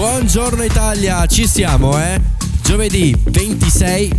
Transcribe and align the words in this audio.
Buongiorno 0.00 0.62
Italia, 0.62 1.26
ci 1.26 1.46
siamo 1.46 2.02
eh? 2.02 2.18
Giovedì 2.62 3.14
26 3.22 4.10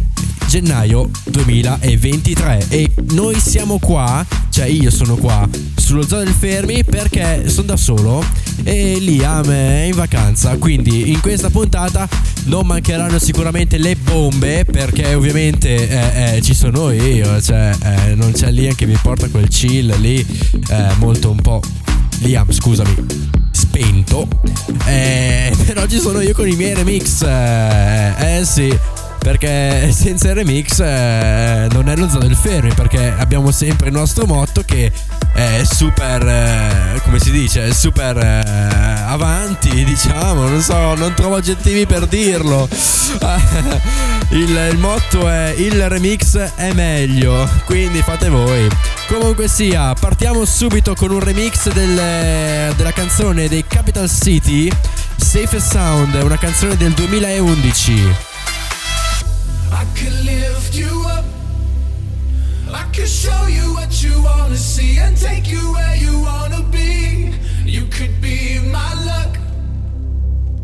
gennaio 0.48 1.10
2023 1.24 2.68
e 2.70 2.92
noi 3.14 3.40
siamo 3.40 3.80
qua, 3.80 4.24
cioè 4.52 4.66
io 4.66 4.92
sono 4.92 5.16
qua 5.16 5.50
sullo 5.76 6.06
zoo 6.06 6.20
del 6.20 6.36
Fermi 6.38 6.84
perché 6.84 7.50
sono 7.50 7.66
da 7.66 7.78
solo 7.78 8.24
e 8.64 9.00
Liam 9.00 9.50
è 9.50 9.86
in 9.88 9.96
vacanza, 9.96 10.56
quindi 10.58 11.10
in 11.10 11.20
questa 11.20 11.50
puntata 11.50 12.08
non 12.44 12.68
mancheranno 12.68 13.18
sicuramente 13.18 13.80
le 13.80 13.96
bombe 13.96 14.64
perché 14.66 15.16
ovviamente 15.16 15.90
eh, 15.90 16.36
eh, 16.36 16.42
ci 16.44 16.54
sono 16.54 16.92
io, 16.92 17.42
cioè 17.42 17.76
eh, 17.84 18.14
non 18.14 18.34
c'è 18.34 18.52
Liam 18.52 18.76
che 18.76 18.86
mi 18.86 19.00
porta 19.02 19.28
quel 19.30 19.48
chill 19.48 20.00
lì 20.00 20.24
eh, 20.70 20.88
molto 21.00 21.32
un 21.32 21.42
po' 21.42 21.60
Liam, 22.20 22.52
scusami 22.52 23.41
spento. 23.72 24.28
Eh, 24.86 25.56
però 25.66 25.86
ci 25.86 26.00
sono 26.00 26.20
io 26.20 26.34
con 26.34 26.48
i 26.48 26.56
miei 26.56 26.74
remix. 26.74 27.22
Eh, 27.22 28.40
eh 28.40 28.46
sì. 28.46 28.78
Perché 29.22 29.92
senza 29.94 30.30
il 30.30 30.36
remix 30.36 30.80
eh, 30.80 31.68
non 31.72 31.90
è 31.90 31.96
lo 31.96 32.10
zoo 32.10 32.20
del 32.20 32.36
fermi. 32.36 32.74
Perché 32.74 33.14
abbiamo 33.16 33.52
sempre 33.52 33.90
il 33.90 33.94
nostro 33.94 34.26
motto 34.26 34.64
che 34.64 34.92
è 35.34 35.62
super. 35.64 36.28
Eh, 36.28 37.02
come 37.04 37.20
si 37.20 37.30
dice? 37.30 37.72
Super 37.72 38.18
eh, 38.18 39.04
avanti, 39.06 39.70
diciamo. 39.86 40.48
Non 40.48 40.60
so, 40.62 40.96
non 40.96 41.14
trovo 41.14 41.36
aggettivi 41.36 41.86
per 41.86 42.08
dirlo. 42.08 42.68
il, 44.32 44.70
il 44.72 44.78
motto 44.80 45.30
è 45.30 45.54
il 45.56 45.88
remix 45.88 46.38
è 46.56 46.74
meglio. 46.74 47.48
Quindi 47.66 48.02
fate 48.02 48.28
voi. 48.28 48.68
Comunque 49.08 49.48
sia, 49.48 49.94
partiamo 49.94 50.46
subito 50.46 50.96
con 50.96 51.12
un 51.12 51.20
remix 51.20 51.72
del, 51.72 52.74
della 52.76 52.94
canzone 52.94 53.48
dei 53.48 53.66
Capital 53.68 54.10
City, 54.10 54.72
Safe 55.18 55.60
Sound, 55.60 56.18
una 56.24 56.38
canzone 56.38 56.76
del 56.76 56.94
2011. 56.94 58.30
Could 63.02 63.10
show 63.10 63.48
you 63.48 63.74
what 63.74 64.04
you 64.04 64.22
wanna 64.22 64.56
see 64.56 65.00
and 65.00 65.18
take 65.18 65.48
you 65.48 65.74
where 65.74 65.96
you 65.96 66.22
wanna 66.22 66.62
be. 66.70 67.34
You 67.66 67.88
could 67.88 68.22
be 68.22 68.60
my 68.60 68.94
luck. 69.10 69.40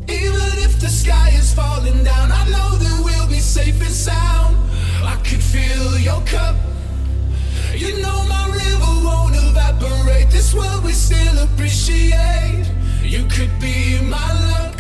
Even 0.07 0.51
if 0.65 0.79
the 0.79 0.87
sky 0.87 1.29
is 1.33 1.51
falling 1.51 2.03
down, 2.03 2.31
I 2.31 2.43
know 2.53 2.69
that 2.77 3.01
we'll 3.03 3.27
be 3.27 3.39
safe 3.39 3.81
and 3.81 3.95
sound. 4.09 4.55
I 5.03 5.15
could 5.25 5.41
fill 5.41 5.97
your 5.97 6.21
cup. 6.27 6.55
You 7.73 7.99
know 8.03 8.19
my 8.35 8.45
river 8.63 8.93
won't 9.07 9.35
evaporate. 9.35 10.29
This 10.29 10.53
world 10.53 10.83
we 10.83 10.91
still 10.91 11.39
appreciate. 11.39 12.65
You 13.01 13.25
could 13.35 13.53
be 13.59 13.99
my 14.03 14.29
luck. 14.51 14.75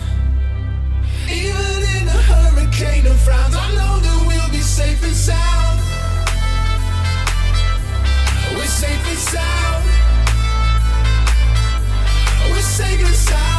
Even 1.27 1.79
in 1.97 2.07
a 2.07 2.21
hurricane 2.29 3.07
of 3.07 3.19
frowns, 3.21 3.55
I 3.55 3.67
know 3.73 3.93
that 4.05 4.17
we'll 4.27 4.51
be 4.51 4.61
safe 4.61 5.03
and 5.03 5.15
sound. 5.15 5.76
Safe 8.77 9.07
and 9.09 9.17
sound. 9.17 9.85
We're 12.51 12.61
safe 12.61 12.99
and 12.99 13.15
sound. 13.15 13.56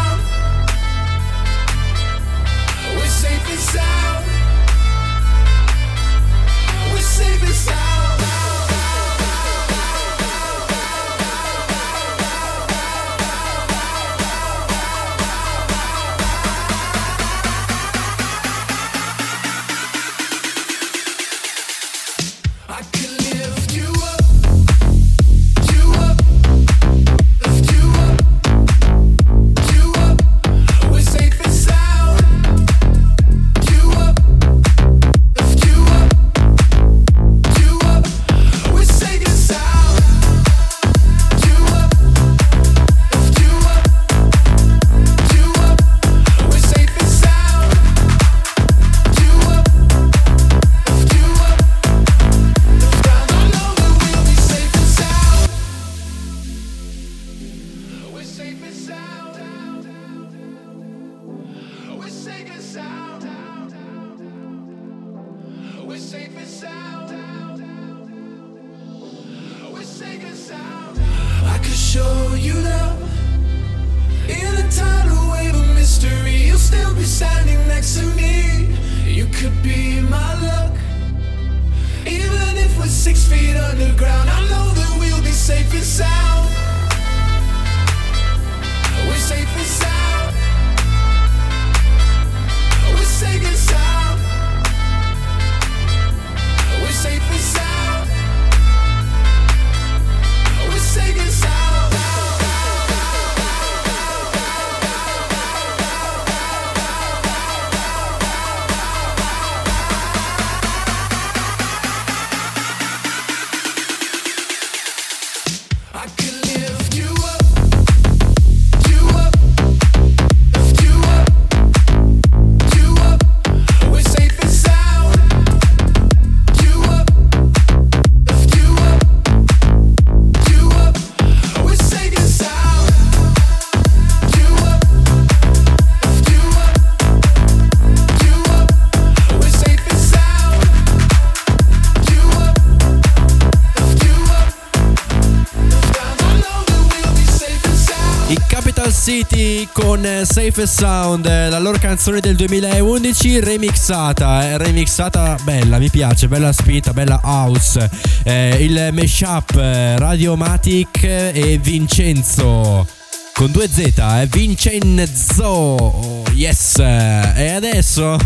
City 149.38 149.68
con 149.72 150.04
Safe 150.24 150.66
Sound, 150.66 151.24
la 151.24 151.60
loro 151.60 151.78
canzone 151.78 152.18
del 152.18 152.34
2011 152.34 153.38
remixata, 153.38 154.42
eh, 154.42 154.58
remixata 154.58 155.36
bella, 155.44 155.78
mi 155.78 155.88
piace, 155.90 156.26
bella 156.26 156.50
spinta, 156.50 156.92
bella 156.92 157.20
house. 157.22 157.88
Eh, 158.24 158.56
il 158.64 158.88
mashup 158.92 159.54
eh, 159.54 159.96
Radiomatic 159.96 161.04
e 161.04 161.56
Vincenzo 161.62 162.84
con 163.32 163.52
due 163.52 163.68
Z, 163.68 163.78
eh, 163.96 164.26
Vincenzo, 164.28 165.44
oh, 165.44 166.24
yes. 166.32 166.78
E 166.78 167.52
adesso 167.54 168.16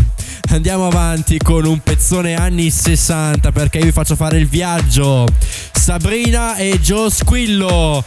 andiamo 0.49 0.87
avanti 0.87 1.37
con 1.37 1.65
un 1.65 1.77
pezzone 1.77 2.33
anni 2.33 2.71
60 2.71 3.51
perché 3.51 3.77
io 3.77 3.85
vi 3.85 3.91
faccio 3.91 4.15
fare 4.15 4.39
il 4.39 4.47
viaggio. 4.47 5.27
Sabrina 5.73 6.55
e 6.55 6.79
Joe 6.79 7.11
Squillo 7.11 8.03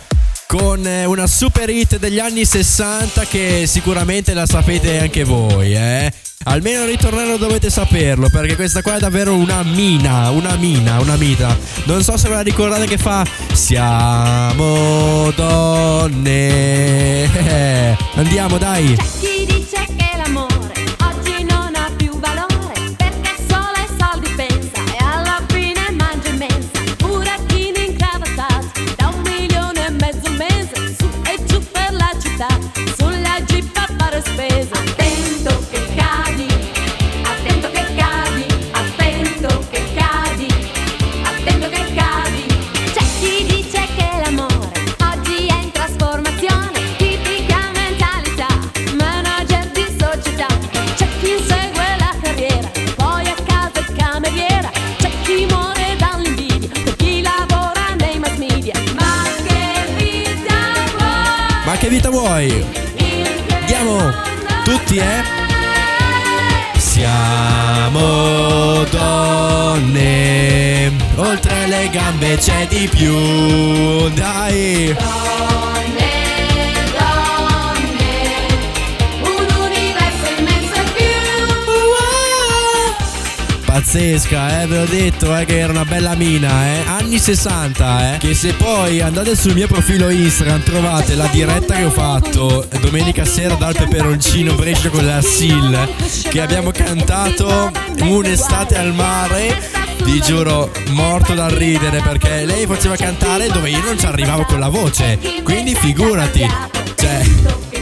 con 0.47 0.87
eh, 0.87 1.05
una 1.05 1.27
super 1.27 1.69
hit 1.69 1.99
degli 1.99 2.19
anni 2.19 2.45
60 2.45 3.25
che 3.25 3.65
sicuramente 3.67 4.35
la 4.35 4.47
sapete 4.47 5.01
anche 5.01 5.25
voi, 5.25 5.75
eh. 5.75 6.13
Almeno 6.45 6.85
ritornare 6.85 7.37
dovete 7.39 7.71
saperlo, 7.71 8.29
perché 8.29 8.55
questa 8.55 8.81
qua 8.81 8.97
è 8.97 9.01
davvero 9.01 9.35
una 9.35 9.63
mina, 9.65 10.31
una 10.31 10.55
mina, 10.55 11.01
una 11.01 11.17
mita. 11.17 11.59
Non 11.85 12.05
so 12.05 12.17
se 12.17 12.29
ve 12.29 12.35
la 12.37 12.43
ricordate 12.43 12.87
che 12.87 12.99
fa 12.99 13.27
Siamo 13.53 15.33
donne. 15.35 17.29
Andiamo, 18.15 18.59
dai. 18.59 18.97
Eh? 65.07 66.79
Siamo 66.79 68.85
donne, 68.91 70.93
oltre 71.17 71.67
le 71.67 71.89
gambe 71.91 72.37
c'è 72.37 72.67
di 72.67 72.89
più, 72.89 74.09
dai! 74.11 74.95
Pazzesca, 83.87 84.63
eh, 84.63 84.67
ve 84.67 84.79
l'ho 84.79 84.85
detto, 84.85 85.37
eh, 85.37 85.45
che 85.45 85.61
era 85.61 85.71
una 85.71 85.85
bella 85.85 86.17
mina, 86.17 86.67
eh. 86.67 86.83
Anni 86.87 87.21
60, 87.21 88.15
eh. 88.15 88.19
Che 88.19 88.35
se 88.35 88.53
poi 88.55 89.01
andate 89.01 89.37
sul 89.37 89.55
mio 89.55 89.69
profilo 89.69 90.11
Instagram 90.11 90.65
trovate 90.65 91.15
la 91.15 91.29
diretta 91.29 91.77
che 91.77 91.85
ho 91.85 91.91
fatto 91.91 92.67
domenica 92.81 93.25
sera 93.25 93.55
dal 93.55 93.77
peperoncino 93.77 94.55
Brescia 94.55 94.89
con 94.89 95.07
la 95.07 95.23
Sil, 95.23 95.71
che 96.29 96.41
abbiamo 96.41 96.73
cantato 96.73 97.71
un'estate 98.01 98.77
al 98.77 98.93
mare. 98.93 99.57
Vi 100.03 100.21
giuro, 100.21 100.73
morto 100.89 101.35
dal 101.35 101.53
ridere 101.53 102.01
perché 102.01 102.45
lei 102.45 102.67
faceva 102.67 102.97
cantare 102.97 103.47
dove 103.51 103.71
io 103.71 103.85
non 103.85 103.97
ci 103.97 104.07
arrivavo 104.07 104.47
con 104.47 104.59
la 104.59 104.69
voce. 104.69 105.17
Quindi 105.45 105.77
figurati, 105.77 106.45
cioè, 106.97 107.25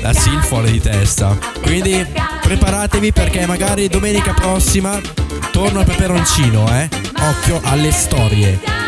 la 0.02 0.12
Sil 0.12 0.44
fuori 0.44 0.70
di 0.70 0.80
testa. 0.80 1.34
Quindi 1.62 2.06
preparatevi 2.42 3.10
perché 3.10 3.46
magari 3.46 3.88
domenica 3.88 4.34
prossima 4.34 5.00
torno 5.54 5.78
al 5.78 5.84
peperoncino, 5.84 6.66
eh. 6.68 6.88
Occhio 7.16 7.60
alle 7.62 7.92
storie. 7.92 8.83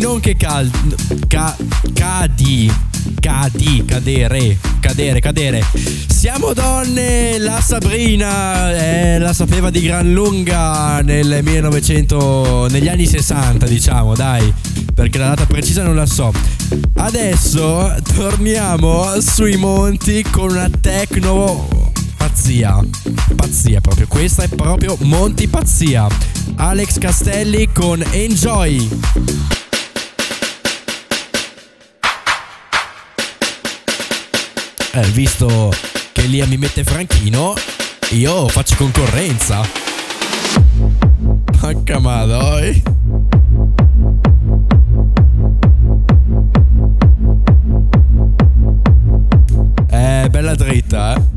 Non 0.00 0.20
che 0.20 0.36
cal... 0.36 0.70
Ca... 1.28 1.56
Cadi. 1.92 2.70
Cadi, 3.20 3.84
cadere, 3.84 4.58
cadere, 4.80 5.20
cadere. 5.20 5.64
Siamo 6.08 6.52
donne, 6.52 7.38
la 7.38 7.60
Sabrina 7.60 8.72
eh, 8.72 9.18
la 9.18 9.32
sapeva 9.32 9.70
di 9.70 9.80
gran 9.80 10.12
lunga 10.12 11.00
nel 11.02 11.40
1900, 11.42 12.68
negli 12.70 12.88
anni 12.88 13.06
60 13.06 13.66
diciamo, 13.66 14.14
dai, 14.14 14.52
perché 14.94 15.18
la 15.18 15.28
data 15.28 15.46
precisa 15.46 15.82
non 15.82 15.96
la 15.96 16.06
so. 16.06 16.32
Adesso 16.94 17.94
torniamo 18.14 19.20
sui 19.20 19.56
monti 19.56 20.24
con 20.30 20.50
una 20.50 20.70
techno 20.80 21.90
pazzia, 22.16 22.80
pazzia 23.34 23.80
proprio, 23.80 24.06
questa 24.06 24.44
è 24.44 24.48
proprio 24.48 24.96
Monti 25.00 25.48
pazzia. 25.48 26.06
Alex 26.56 26.98
Castelli 26.98 27.68
con 27.72 28.02
Enjoy. 28.10 29.61
Eh, 34.94 35.08
visto 35.12 35.72
che 36.12 36.22
Lia 36.22 36.46
mi 36.46 36.58
mette 36.58 36.84
Franchino, 36.84 37.54
io 38.10 38.46
faccio 38.48 38.76
concorrenza. 38.76 39.66
Porca 41.58 41.98
madoi. 41.98 42.82
Eh, 49.88 50.28
bella 50.30 50.54
dritta, 50.54 51.14
eh. 51.16 51.32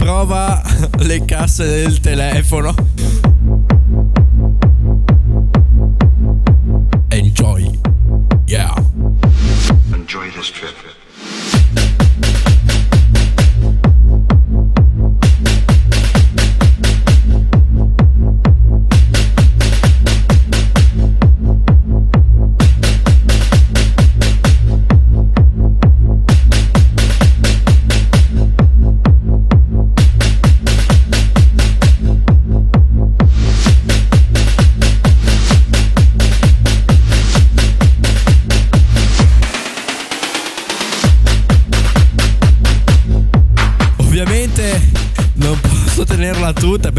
prova 0.00 0.62
le 1.00 1.24
casse 1.26 1.66
del 1.66 2.00
telefono. 2.00 2.74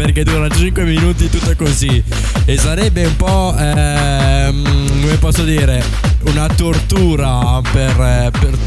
Perché 0.02 0.24
dura 0.24 0.48
5 0.48 0.82
minuti 0.82 1.30
tutto 1.30 1.54
così. 1.54 2.02
E 2.44 2.58
sarebbe 2.58 3.04
un 3.04 3.14
po', 3.14 3.54
ehm, 3.56 5.00
come 5.00 5.16
posso 5.18 5.44
dire, 5.44 5.80
una 6.24 6.48
tortura 6.48 7.60
per, 7.70 8.00
eh, 8.00 8.30
per, 8.32 8.58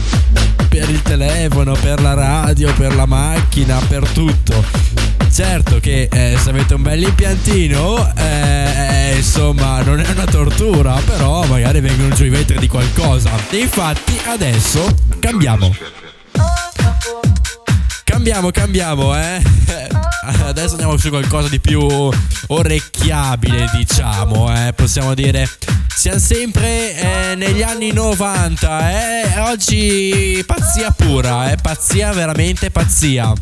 per 0.69 0.89
il 0.89 1.01
telefono, 1.01 1.73
per 1.73 1.99
la 2.01 2.13
radio, 2.13 2.73
per 2.75 2.95
la 2.95 3.05
macchina, 3.05 3.77
per 3.85 4.07
tutto. 4.09 4.63
Certo 5.29 5.81
che 5.81 6.07
eh, 6.09 6.37
se 6.41 6.51
avete 6.51 6.75
un 6.75 6.83
bel 6.83 7.03
impiantino, 7.03 8.13
eh, 8.15 9.11
eh, 9.11 9.15
insomma, 9.17 9.81
non 9.81 9.99
è 9.99 10.09
una 10.09 10.25
tortura, 10.25 10.93
però 11.05 11.43
magari 11.47 11.81
vengono 11.81 12.15
giù 12.15 12.23
i 12.23 12.29
vetri 12.29 12.57
di 12.59 12.67
qualcosa. 12.69 13.31
E 13.49 13.57
infatti 13.57 14.17
adesso 14.25 14.87
cambiamo. 15.19 15.75
Cambiamo, 18.05 18.51
cambiamo, 18.51 19.13
eh. 19.17 19.84
Adesso 20.45 20.71
andiamo 20.71 20.97
su 20.97 21.09
qualcosa 21.09 21.49
di 21.49 21.59
più 21.59 21.87
orecchiabile, 22.47 23.69
diciamo, 23.75 24.53
eh. 24.53 24.73
Possiamo 24.73 25.13
dire. 25.13 25.47
Siamo 25.95 26.19
sempre 26.19 26.95
eh, 26.95 27.35
negli 27.35 27.61
anni 27.61 27.91
90, 27.91 28.91
eh. 28.91 29.39
Oggi 29.41 30.43
pazzia 30.45 30.91
pura, 30.91 31.51
eh. 31.51 31.57
Pazzia, 31.57 32.11
veramente 32.11 32.71
pazzia. 32.71 33.33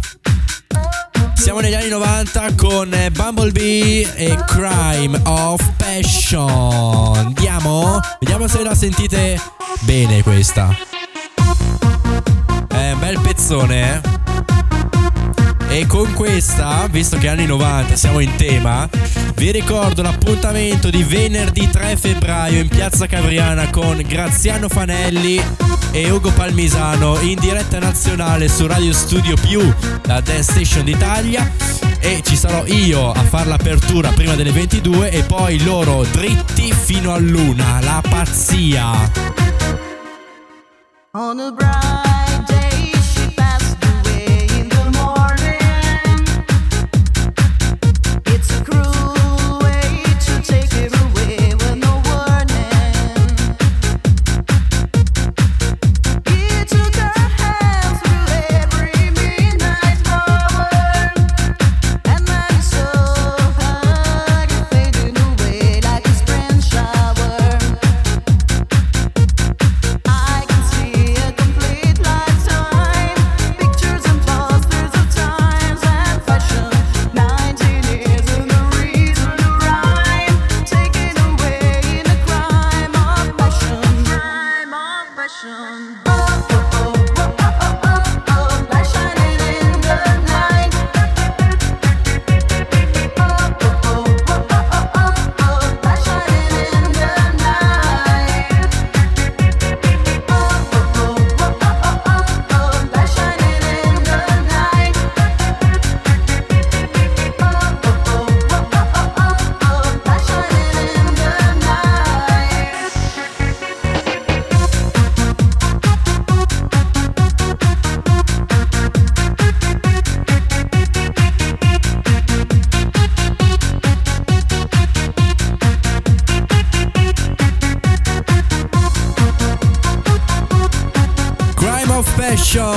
Siamo 1.35 1.59
negli 1.59 1.73
anni 1.73 1.89
90 1.89 2.55
con 2.55 2.93
eh, 2.93 3.11
Bumblebee 3.11 4.15
e 4.15 4.37
Crime 4.45 5.19
of 5.23 5.61
Passion. 5.77 7.15
Andiamo? 7.17 7.99
Vediamo 8.19 8.47
se 8.47 8.63
la 8.63 8.75
sentite 8.75 9.41
bene 9.81 10.21
questa. 10.21 10.75
È 12.67 12.91
un 12.91 12.99
bel 12.99 13.19
pezzone, 13.19 14.01
eh. 14.03 14.52
E 15.73 15.87
con 15.87 16.13
questa, 16.13 16.87
visto 16.87 17.17
che 17.17 17.27
anni 17.27 17.47
90 17.47 17.95
siamo 17.95 18.19
in 18.19 18.35
tema, 18.35 18.87
vi 19.33 19.49
ricordo 19.49 20.03
l'appuntamento 20.03 20.91
di 20.91 21.01
venerdì 21.01 21.67
3 21.67 21.97
febbraio 21.97 22.59
in 22.59 22.67
Piazza 22.67 23.07
Cavriana 23.07 23.67
con 23.71 23.99
Graziano 24.05 24.69
Fanelli 24.69 25.43
e 25.89 26.11
Ugo 26.11 26.31
Palmisano 26.31 27.19
in 27.21 27.39
diretta 27.39 27.79
nazionale 27.79 28.49
su 28.49 28.67
Radio 28.67 28.93
Studio 28.93 29.35
Più, 29.35 29.61
la 30.03 30.21
Dance 30.21 30.51
Station 30.51 30.85
d'Italia. 30.85 31.51
E 31.97 32.21
ci 32.23 32.35
sarò 32.35 32.67
io 32.67 33.11
a 33.11 33.23
fare 33.23 33.49
l'apertura 33.49 34.09
prima 34.09 34.35
delle 34.35 34.51
22 34.51 35.09
e 35.09 35.23
poi 35.23 35.63
loro 35.63 36.03
dritti 36.03 36.71
fino 36.71 37.15
all'una. 37.15 37.79
La 37.81 37.99
pazzia. 38.07 39.11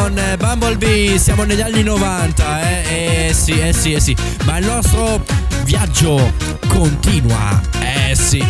Passion, 0.06 0.18
eh, 0.18 0.36
Bumblebee, 0.36 1.18
siamo 1.18 1.42
negli 1.42 1.60
anni 1.60 1.82
90, 1.82 2.60
eh? 2.62 3.28
Eh 3.28 3.32
sì, 3.32 3.58
eh 3.58 3.72
sì, 3.72 3.92
eh 3.92 4.00
sì. 4.00 4.16
Ma 4.44 4.58
il 4.58 4.66
nostro 4.66 5.24
viaggio 5.64 6.32
continua, 6.68 7.60
eh 7.80 8.14
sì. 8.14 8.44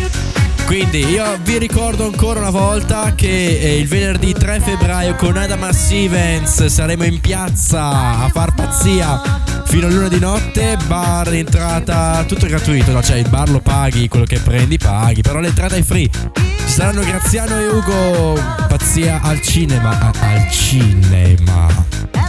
Quindi 0.65 1.05
io 1.05 1.37
vi 1.43 1.57
ricordo 1.57 2.05
ancora 2.05 2.39
una 2.39 2.49
volta 2.49 3.15
che 3.15 3.59
eh, 3.59 3.79
il 3.79 3.87
venerdì 3.87 4.33
3 4.33 4.59
febbraio 4.59 5.15
con 5.15 5.37
Adam 5.37 5.69
Stevens 5.71 6.65
saremo 6.65 7.05
in 7.05 7.21
piazza 7.21 8.19
a 8.23 8.29
far 8.31 8.53
pazzia 8.53 9.21
fino 9.65 9.87
all'una 9.87 10.09
di 10.09 10.19
notte, 10.19 10.77
bar 10.85 11.33
entrata 11.33 12.23
tutto 12.27 12.47
gratuito, 12.47 12.91
no? 12.91 13.01
cioè 13.01 13.17
il 13.17 13.29
bar 13.29 13.49
lo 13.49 13.61
paghi, 13.61 14.07
quello 14.07 14.25
che 14.25 14.39
prendi 14.39 14.77
paghi, 14.77 15.21
però 15.21 15.39
l'entrata 15.39 15.75
è 15.75 15.81
free. 15.83 16.46
Saranno 16.67 17.01
Graziano 17.01 17.57
e 17.59 17.67
Ugo, 17.67 18.39
pazzia 18.67 19.19
al 19.23 19.41
cinema, 19.41 20.11
al 20.19 20.49
cinema. 20.51 21.67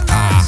Ah. 0.07 0.43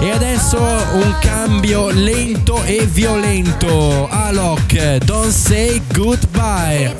E 0.00 0.10
adesso 0.10 0.58
un 0.60 1.14
cambio 1.20 1.90
lento 1.90 2.62
e 2.64 2.86
violento. 2.86 4.08
Alok, 4.08 4.98
don't 5.04 5.30
say 5.30 5.82
goodbye. 5.92 6.94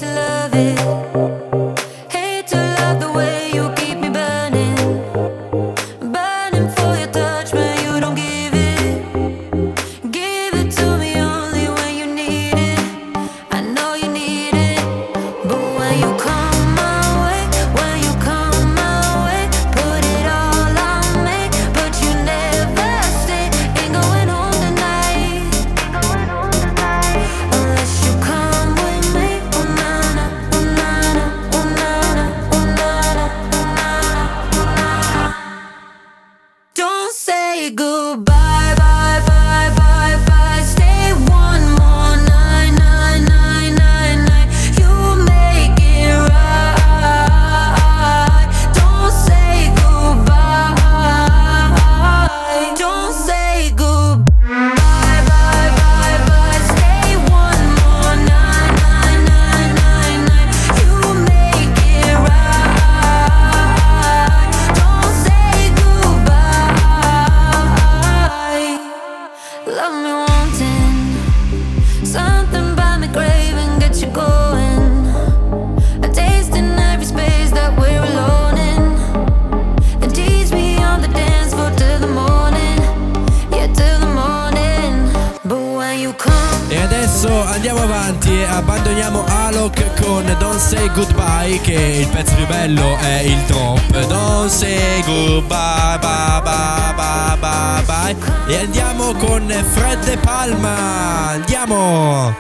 Goodbye 91.23 91.61
che 91.61 91.73
il 92.01 92.09
pezzo 92.09 92.35
più 92.35 92.47
bello 92.47 92.97
è 92.99 93.21
il 93.21 93.39
drop. 93.45 94.07
Don't 94.09 94.51
say 94.51 95.03
goodbye 95.05 95.99
bye 96.01 96.41
bye 96.43 96.93
bye 96.95 97.37
bye 97.39 97.83
bye 97.85 98.53
E 98.53 98.57
andiamo 98.57 99.15
con 99.15 99.49
Fred 99.73 100.05
De 100.05 100.17
Palma. 100.17 101.29
Andiamo! 101.31 102.35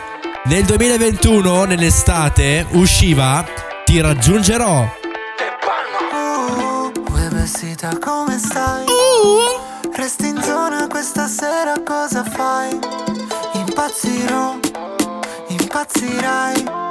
Nel 0.44 0.64
2021 0.64 1.64
nell'estate 1.64 2.66
usciva 2.70 3.44
Ti 3.84 4.00
raggiungerò. 4.00 4.84
Uè 7.10 7.28
vestita 7.28 7.96
come 8.00 8.36
stai? 8.38 8.84
Resti 9.94 10.26
in 10.26 10.42
zona 10.42 10.88
questa 10.88 11.28
sera 11.28 11.74
cosa 11.84 12.24
fai? 12.24 12.76
Impazzirò, 13.52 14.56
impazzirai 15.48 16.90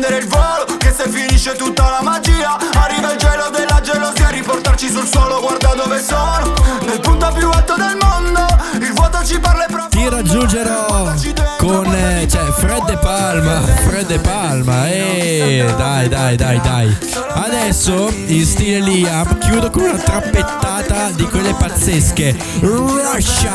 prendere 0.00 0.18
il 0.18 0.28
volo 0.28 0.76
Che 0.78 0.92
se 0.96 1.08
finisce 1.08 1.54
tutta 1.54 1.90
la 1.90 2.02
magia. 2.02 2.56
Arriva 2.74 3.12
il 3.12 3.18
gelo 3.18 3.50
della 3.50 3.80
gelosia 3.82 4.28
Riportarci 4.30 4.88
sul 4.88 5.06
suolo 5.06 5.40
Guarda 5.40 5.74
dove 5.74 6.02
sono. 6.02 6.54
Nel 6.86 7.00
punto 7.00 7.30
più 7.34 7.48
alto 7.50 7.74
del 7.76 7.96
mondo 8.00 8.46
Il 8.80 8.92
vuoto 8.94 9.22
ci 9.24 9.38
parla 9.38 9.66
e 9.66 9.68
profondo 9.68 9.96
Ti 9.96 10.08
raggiungerò 10.08 11.12
con 11.58 11.94
eh, 11.94 12.26
cioè 12.26 12.50
Fred 12.52 12.84
De 12.86 12.96
Palma 12.96 13.60
Fred 13.60 14.06
De 14.06 14.18
Palma 14.18 14.88
Eh 14.88 15.74
dai 15.76 16.08
dai 16.08 16.36
dai 16.36 16.60
dai. 16.60 16.96
Adesso 17.32 18.10
in 18.26 18.44
stile 18.46 18.80
Liam 18.80 19.38
Chiudo 19.38 19.70
con 19.70 19.82
una 19.82 19.98
trappettata 19.98 21.10
di 21.10 21.24
quelle 21.24 21.52
pazzesche. 21.52 22.34
Russia 22.60 23.52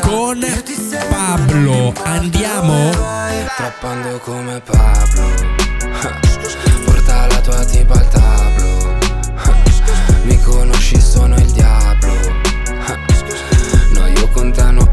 Con 0.00 0.44
Pablo. 1.08 1.92
Andiamo? 2.02 2.90
Trappando 3.56 4.18
come 4.18 4.60
Pablo 4.60 5.61
Porta 6.02 7.26
la 7.28 7.40
tua 7.40 7.64
tipa 7.64 7.94
al 7.94 8.08
tablo. 8.08 8.98
Mi 10.24 10.36
conosci, 10.40 11.00
sono 11.00 11.36
il 11.36 11.50
diavolo. 11.52 12.40
No, 13.92 14.06
io 14.08 14.28
con 14.30 14.52
te 14.52 14.70
No 14.72 14.92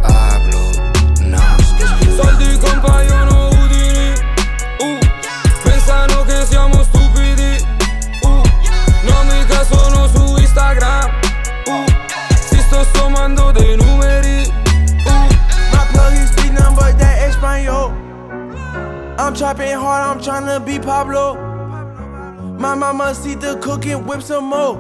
the 23.70 23.76
cooking, 23.76 24.06
whip 24.06 24.22
some 24.22 24.46
more. 24.46 24.76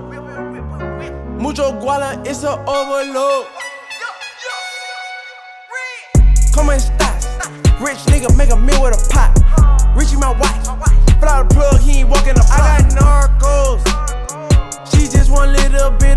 Mucho 1.38 1.72
guala, 1.80 2.26
it's 2.26 2.44
a 2.44 2.52
overload. 2.66 3.46
Come 6.54 6.70
estás? 6.72 7.28
Rich 7.80 8.00
nigga 8.10 8.36
make 8.36 8.52
a 8.52 8.58
meal 8.58 8.82
with 8.82 8.98
a 8.98 9.14
pot. 9.14 9.32
Richie 9.96 10.18
my 10.18 10.32
watch. 10.32 10.66
Fly 11.20 11.44
the 11.44 11.54
plug, 11.54 11.80
he 11.82 12.00
ain't 12.00 12.10
walking 12.10 12.34
the 12.34 12.46
I 12.52 12.82
got 12.82 12.92
narcos. 12.98 13.82
She 14.92 15.08
just 15.08 15.30
one 15.32 15.54
little 15.54 15.92
bit 15.92 16.09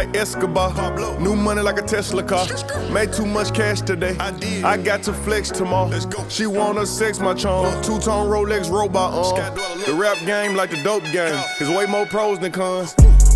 like 0.00 0.16
Escobar. 0.16 0.70
New 1.20 1.36
money 1.36 1.60
like 1.60 1.78
a 1.78 1.82
Tesla 1.82 2.22
car. 2.22 2.46
Made 2.90 3.12
too 3.12 3.26
much 3.26 3.52
cash 3.52 3.82
today. 3.82 4.16
I 4.18 4.30
did. 4.30 4.64
I 4.64 4.76
got 4.78 5.02
to 5.04 5.12
flex 5.12 5.50
tomorrow. 5.50 5.88
Let's 5.88 6.06
go. 6.06 6.26
She 6.28 6.46
wanna 6.46 6.86
sex 6.86 7.18
my 7.18 7.34
charm. 7.34 7.82
Two 7.82 7.98
tone 7.98 8.26
Rolex 8.30 8.70
robot 8.70 9.12
uh. 9.12 9.20
on. 9.20 9.80
The 9.86 9.94
rap 9.94 10.16
game 10.24 10.54
like 10.56 10.70
the 10.70 10.82
dope 10.82 11.04
game. 11.04 11.38
It's 11.60 11.68
way 11.68 11.84
more 11.86 12.06
pros 12.06 12.38
than 12.38 12.52
cons. 12.52 12.94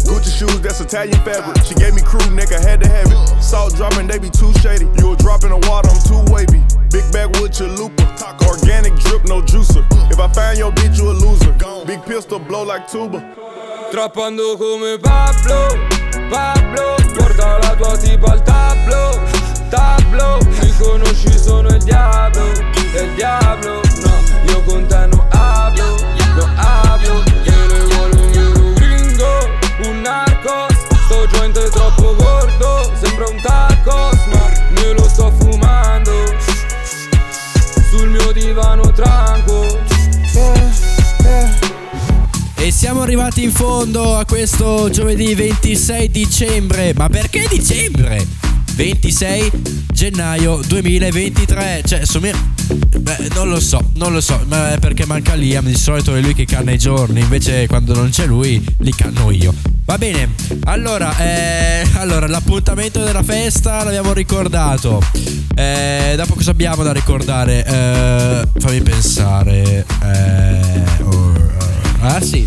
Gucci 0.09 0.33
shoes, 0.39 0.61
that's 0.61 0.81
Italian 0.81 1.19
fabric. 1.25 1.63
She 1.65 1.75
gave 1.75 1.95
me 1.95 2.03
crew, 2.03 2.21
nigga, 2.33 2.61
had 2.61 2.81
to 2.83 2.89
have 2.89 3.09
it. 3.09 3.43
Salt 3.43 3.75
dropping, 3.77 4.07
they 4.07 4.19
be 4.19 4.31
too 4.31 4.53
shady. 4.61 4.87
You 4.99 5.13
a 5.13 5.17
drop 5.17 5.45
in 5.45 5.51
the 5.51 5.61
water, 5.69 5.89
I'm 5.89 6.01
too 6.09 6.33
wavy. 6.33 6.61
Big 6.91 7.05
bag 7.13 7.29
with 7.41 7.53
chalupa. 7.53 8.05
Organic 8.49 8.95
drip, 9.01 9.25
no 9.25 9.41
juicer. 9.43 9.85
If 10.11 10.19
I 10.19 10.29
find 10.33 10.59
your 10.59 10.73
bitch, 10.73 10.97
you 10.99 11.11
a 11.11 11.13
loser. 11.13 11.53
Big 11.87 12.03
pistol, 12.05 12.39
blow 12.39 12.63
like 12.65 12.89
tuba. 12.89 13.21
Trappando 13.93 14.59
come 14.59 14.99
Pablo, 15.01 15.94
Pablo 16.29 16.95
Porta 17.15 17.59
la 17.59 17.75
tua 17.77 17.97
tipa 17.97 18.33
al 18.33 18.43
tablo, 18.43 19.21
tablo. 19.69 20.39
Mi 20.61 20.73
conosci, 20.77 21.39
sono 21.39 21.74
questo 44.47 44.91
giovedì 44.91 45.35
26 45.35 46.11
dicembre. 46.11 46.93
Ma 46.95 47.09
perché 47.09 47.47
dicembre? 47.49 48.27
26 48.75 49.51
gennaio 49.91 50.61
2023. 50.67 51.83
Cioè, 51.83 52.05
sommi- 52.05 52.31
Beh, 52.99 53.31
non 53.33 53.49
lo 53.49 53.59
so, 53.59 53.81
non 53.95 54.13
lo 54.13 54.21
so. 54.21 54.45
Ma 54.49 54.75
è 54.75 54.79
perché 54.79 55.07
manca 55.07 55.33
Liam. 55.33 55.65
Di 55.65 55.75
solito 55.75 56.15
è 56.15 56.21
lui 56.21 56.35
che 56.35 56.45
canna 56.45 56.73
i 56.73 56.79
giorni. 56.79 57.21
Invece, 57.21 57.67
quando 57.67 57.95
non 57.95 58.11
c'è 58.11 58.27
lui, 58.27 58.63
li 58.81 58.95
canno 58.95 59.31
io. 59.31 59.55
Va 59.87 59.97
bene. 59.97 60.35
Allora, 60.65 61.17
eh, 61.17 61.87
allora 61.95 62.27
l'appuntamento 62.27 63.03
della 63.03 63.23
festa 63.23 63.83
l'abbiamo 63.83 64.13
ricordato. 64.13 65.03
Eh, 65.55 66.13
dopo 66.19 66.35
cosa 66.35 66.51
abbiamo 66.51 66.83
da 66.83 66.93
ricordare? 66.93 67.65
Eh, 67.65 68.61
fammi 68.61 68.83
pensare. 68.83 69.87
Eh, 70.03 70.74
Ah 72.07 72.21
sì, 72.21 72.47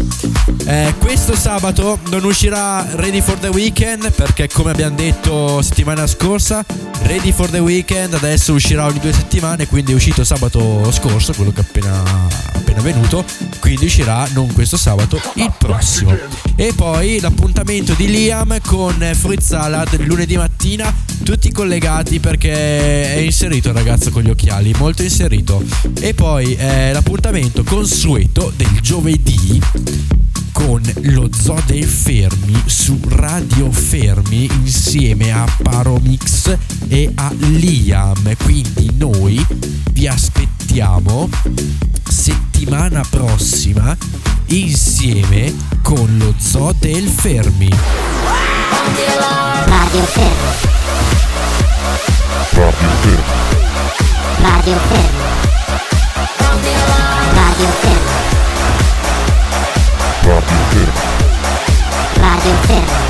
Eh, 0.66 0.94
questo 1.00 1.36
sabato 1.36 1.98
non 2.10 2.24
uscirà 2.26 2.86
Ready 2.92 3.22
for 3.22 3.40
the 3.40 3.48
Weekend 3.48 4.12
perché 4.12 4.48
come 4.48 4.70
abbiamo 4.70 4.96
detto 4.96 5.62
settimana 5.64 6.06
scorsa, 6.06 6.64
Ready 7.02 7.32
for 7.32 7.50
the 7.50 7.58
Weekend 7.58 8.14
adesso 8.14 8.54
uscirà 8.54 8.86
ogni 8.86 9.00
due 9.00 9.14
settimane, 9.14 9.68
quindi 9.68 9.94
è 9.94 9.96
uscito 9.96 10.24
sabato 10.24 10.92
scorso, 10.92 11.34
quello 11.34 11.52
che 11.52 11.62
è 11.62 11.64
appena, 11.64 12.04
appena 12.54 12.82
venuto, 12.82 13.26
quindi 13.60 13.86
uscirà 13.86 14.28
non 14.34 14.54
questo 14.54 14.78
sabato, 14.78 15.20
il 15.34 15.52
prossimo. 15.58 16.16
E 16.56 16.74
poi 16.76 17.20
l'appuntamento 17.20 17.94
di 17.94 18.10
Liam 18.10 18.60
con 18.64 19.10
Fruit 19.16 19.42
Salad 19.42 20.00
lunedì 20.02 20.38
mattina, 20.38 20.94
tutti 21.24 21.52
collegati 21.52 22.20
perché 22.20 23.14
è 23.16 23.18
inserito 23.18 23.70
il 23.70 23.74
ragazzo 23.74 24.12
con 24.12 24.24
gli 24.24 24.30
occhiali, 24.30 24.74
molto 24.78 25.04
inserito. 25.04 25.64
E 26.00 26.14
poi 26.14 26.56
eh, 26.56 26.92
l'appuntamento 26.92 27.64
consueto 27.64 28.52
del 28.56 28.80
giovedì 28.82 29.62
con 30.52 30.82
lo 31.02 31.30
Zoo 31.32 31.62
dei 31.68 31.84
Fermi 31.84 32.64
su 32.66 33.00
Radio 33.10 33.72
Fermi 33.72 34.50
insieme 34.64 35.32
a 35.32 35.46
Paromix 35.62 36.58
e 36.88 37.12
a 37.14 37.32
Liam. 37.38 38.36
Quindi 38.44 38.92
noi 38.98 39.46
vi 39.92 40.08
aspettiamo 40.08 41.30
settimana 42.10 43.04
prossima 43.10 43.96
insieme 44.48 45.54
con 45.82 46.18
lo 46.18 46.34
Zoo 46.40 46.74
del 46.80 47.08
Fermi. 47.08 47.70
Radio 49.66 50.77
Radio 52.58 52.76
Fermo. 53.04 53.38
Radio 54.42 54.78
Fermo. 54.90 55.28
Radio 57.36 57.70
Fermo. 57.82 58.12
Radio 60.24 60.58
Fermo. 60.72 61.02
Radio 62.22 62.54
Fermo. 62.68 63.07